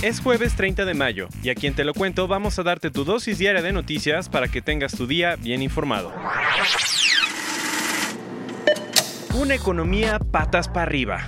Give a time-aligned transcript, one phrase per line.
[0.00, 3.04] Es jueves 30 de mayo y a quien te lo cuento vamos a darte tu
[3.04, 6.12] dosis diaria de noticias para que tengas tu día bien informado.
[9.34, 11.26] Una economía patas para arriba.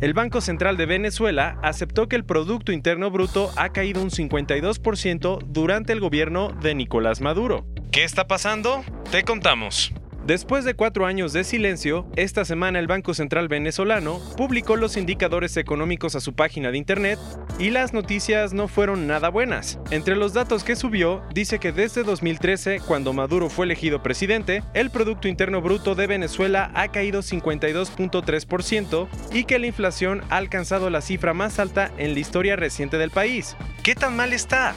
[0.00, 5.44] El Banco Central de Venezuela aceptó que el Producto Interno Bruto ha caído un 52%
[5.46, 7.66] durante el gobierno de Nicolás Maduro.
[7.90, 8.84] ¿Qué está pasando?
[9.10, 9.92] Te contamos.
[10.28, 15.56] Después de cuatro años de silencio, esta semana el Banco Central venezolano publicó los indicadores
[15.56, 17.18] económicos a su página de internet
[17.58, 19.78] y las noticias no fueron nada buenas.
[19.90, 24.90] Entre los datos que subió, dice que desde 2013, cuando Maduro fue elegido presidente, el
[24.90, 31.00] Producto Interno Bruto de Venezuela ha caído 52.3% y que la inflación ha alcanzado la
[31.00, 33.56] cifra más alta en la historia reciente del país.
[33.82, 34.74] ¿Qué tan mal está?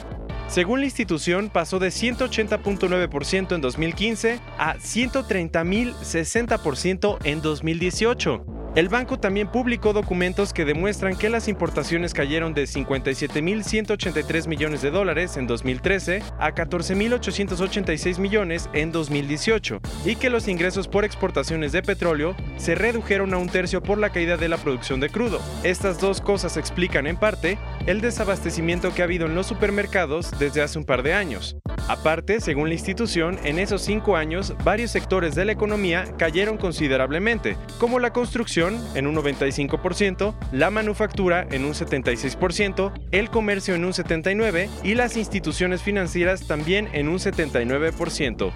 [0.52, 8.51] Según la institución, pasó de 180.9% en 2015 a 130.060% en 2018.
[8.74, 14.90] El banco también publicó documentos que demuestran que las importaciones cayeron de 57.183 millones de
[14.90, 21.82] dólares en 2013 a 14.886 millones en 2018 y que los ingresos por exportaciones de
[21.82, 25.42] petróleo se redujeron a un tercio por la caída de la producción de crudo.
[25.64, 30.62] Estas dos cosas explican en parte el desabastecimiento que ha habido en los supermercados desde
[30.62, 31.58] hace un par de años.
[31.88, 37.56] Aparte, según la institución, en esos cinco años varios sectores de la economía cayeron considerablemente,
[37.78, 43.92] como la construcción en un 95%, la manufactura en un 76%, el comercio en un
[43.92, 48.52] 79% y las instituciones financieras también en un 79%.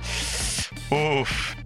[0.91, 1.66] Uf.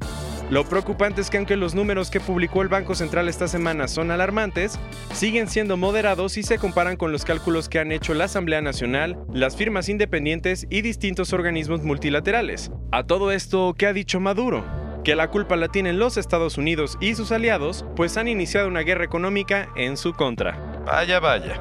[0.51, 4.11] Lo preocupante es que aunque los números que publicó el Banco Central esta semana son
[4.11, 4.81] alarmantes,
[5.13, 9.17] siguen siendo moderados si se comparan con los cálculos que han hecho la Asamblea Nacional,
[9.33, 12.73] las firmas independientes y distintos organismos multilaterales.
[12.91, 14.65] A todo esto, ¿qué ha dicho Maduro?
[15.05, 18.81] que la culpa la tienen los Estados Unidos y sus aliados, pues han iniciado una
[18.81, 20.83] guerra económica en su contra.
[20.85, 21.59] Vaya, vaya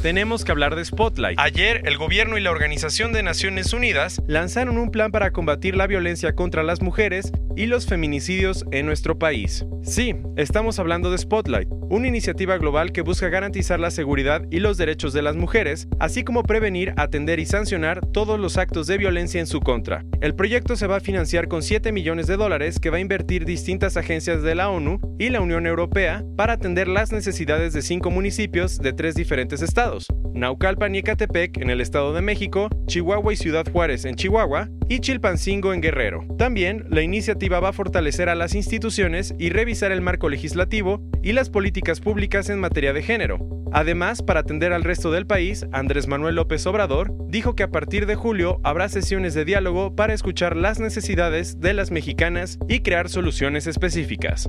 [0.00, 1.38] tenemos que hablar de Spotlight.
[1.38, 5.86] Ayer, el gobierno y la Organización de Naciones Unidas lanzaron un plan para combatir la
[5.86, 9.64] violencia contra las mujeres y los feminicidios en nuestro país.
[9.82, 14.76] Sí, estamos hablando de Spotlight, una iniciativa global que busca garantizar la seguridad y los
[14.76, 19.40] derechos de las mujeres, así como prevenir, atender y sancionar todos los actos de violencia
[19.40, 20.04] en su contra.
[20.20, 23.44] El proyecto se va a financiar con 7 millones de dólares que va a invertir
[23.44, 28.10] distintas agencias de la ONU y la Unión Europea para atender las necesidades de cinco
[28.10, 33.36] municipios de tres diferentes estados Naucalpan y Ecatepec en el Estado de México, Chihuahua y
[33.36, 36.24] Ciudad Juárez en Chihuahua y Chilpancingo en Guerrero.
[36.38, 41.32] También, la iniciativa va a fortalecer a las instituciones y revisar el marco legislativo y
[41.32, 43.38] las políticas públicas en materia de género.
[43.72, 48.06] Además, para atender al resto del país, Andrés Manuel López Obrador dijo que a partir
[48.06, 53.08] de julio habrá sesiones de diálogo para escuchar las necesidades de las mexicanas y crear
[53.08, 54.48] soluciones específicas.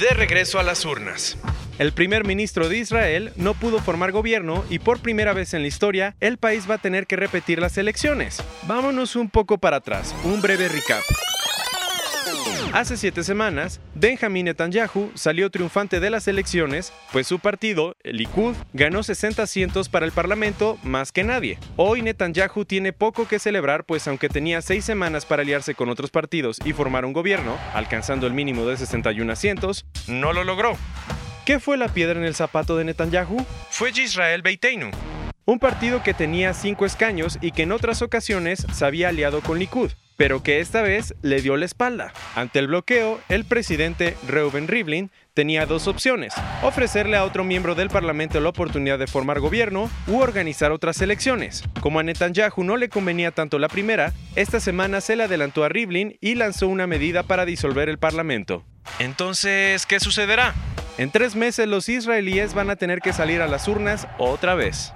[0.00, 1.38] De regreso a las urnas.
[1.78, 5.68] El primer ministro de Israel no pudo formar gobierno y por primera vez en la
[5.68, 8.42] historia el país va a tener que repetir las elecciones.
[8.66, 11.02] Vámonos un poco para atrás, un breve recap.
[12.74, 18.56] Hace siete semanas, Benjamin Netanyahu salió triunfante de las elecciones, pues su partido, el Likud,
[18.72, 21.56] ganó 60 asientos para el Parlamento más que nadie.
[21.76, 26.10] Hoy Netanyahu tiene poco que celebrar, pues aunque tenía seis semanas para aliarse con otros
[26.10, 30.76] partidos y formar un gobierno, alcanzando el mínimo de 61 asientos, no lo logró.
[31.46, 33.36] ¿Qué fue la piedra en el zapato de Netanyahu?
[33.70, 34.90] Fue Israel Beiteinu,
[35.44, 39.60] un partido que tenía cinco escaños y que en otras ocasiones se había aliado con
[39.60, 42.12] Likud pero que esta vez le dio la espalda.
[42.34, 46.32] Ante el bloqueo, el presidente Reuben Rivlin tenía dos opciones,
[46.62, 51.64] ofrecerle a otro miembro del Parlamento la oportunidad de formar gobierno u organizar otras elecciones.
[51.80, 55.68] Como a Netanyahu no le convenía tanto la primera, esta semana se le adelantó a
[55.68, 58.64] Rivlin y lanzó una medida para disolver el Parlamento.
[58.98, 60.54] Entonces, ¿qué sucederá?
[60.96, 64.92] En tres meses los israelíes van a tener que salir a las urnas otra vez.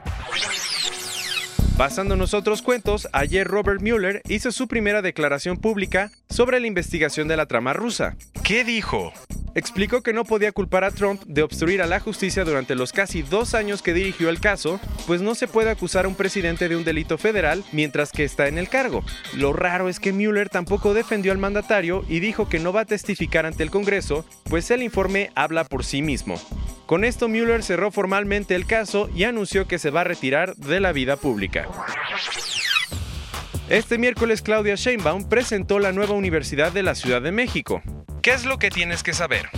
[1.78, 7.36] Basándonos otros cuentos, ayer Robert Mueller hizo su primera declaración pública sobre la investigación de
[7.36, 8.16] la trama rusa.
[8.42, 9.12] ¿Qué dijo?
[9.54, 13.22] explicó que no podía culpar a Trump de obstruir a la justicia durante los casi
[13.22, 16.76] dos años que dirigió el caso, pues no se puede acusar a un presidente de
[16.76, 19.04] un delito federal mientras que está en el cargo.
[19.34, 22.86] Lo raro es que Mueller tampoco defendió al mandatario y dijo que no va a
[22.86, 26.40] testificar ante el Congreso, pues el informe habla por sí mismo.
[26.88, 30.80] Con esto Mueller cerró formalmente el caso y anunció que se va a retirar de
[30.80, 31.68] la vida pública.
[33.68, 37.82] Este miércoles Claudia Sheinbaum presentó la nueva Universidad de la Ciudad de México.
[38.22, 39.50] ¿Qué es lo que tienes que saber?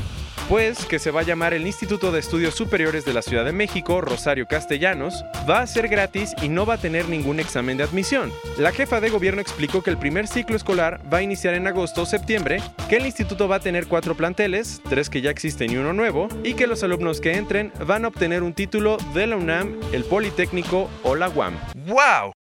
[0.50, 3.52] Pues que se va a llamar el Instituto de Estudios Superiores de la Ciudad de
[3.52, 7.84] México, Rosario Castellanos, va a ser gratis y no va a tener ningún examen de
[7.84, 8.32] admisión.
[8.58, 12.02] La jefa de gobierno explicó que el primer ciclo escolar va a iniciar en agosto
[12.02, 15.76] o septiembre, que el instituto va a tener cuatro planteles, tres que ya existen y
[15.76, 19.36] uno nuevo, y que los alumnos que entren van a obtener un título de la
[19.36, 21.56] UNAM, el Politécnico o la UAM.
[21.86, 22.32] ¡Wow!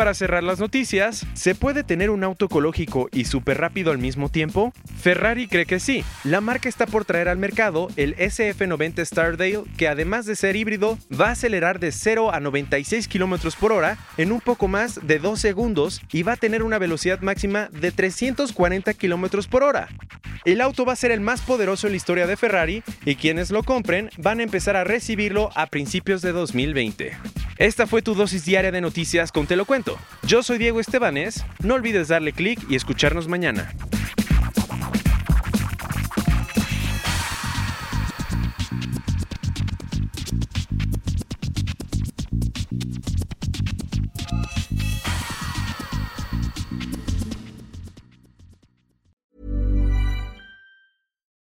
[0.00, 4.30] Para cerrar las noticias, ¿se puede tener un auto ecológico y súper rápido al mismo
[4.30, 4.72] tiempo?
[4.98, 6.02] Ferrari cree que sí.
[6.24, 10.96] La marca está por traer al mercado el SF90 Stardale, que además de ser híbrido,
[11.12, 15.18] va a acelerar de 0 a 96 km por hora en un poco más de
[15.18, 19.88] 2 segundos y va a tener una velocidad máxima de 340 km por hora.
[20.46, 23.50] El auto va a ser el más poderoso en la historia de Ferrari y quienes
[23.50, 27.39] lo compren van a empezar a recibirlo a principios de 2020.
[27.60, 29.98] Esta fue tu dosis diaria de noticias con Te lo cuento.
[30.22, 33.70] Yo soy Diego Estebanés, no olvides darle clic y escucharnos mañana.